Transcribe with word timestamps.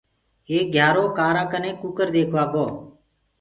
ايڪ 0.49 0.67
گھيآرو 0.75 1.05
ڪآرآ 1.17 1.43
ڪني 1.51 1.71
ڪٚڪَر 1.81 2.07
ديکوآ 2.15 2.43
گو۔ 2.53 2.65